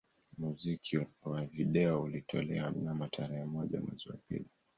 Muziki 0.37 0.97
wa 1.25 1.45
video 1.45 2.01
ulitolewa 2.01 2.71
mnamo 2.71 3.07
tarehe 3.07 3.45
moja 3.45 3.81
mwezi 3.81 4.09
wa 4.09 4.17
pili 4.27 4.49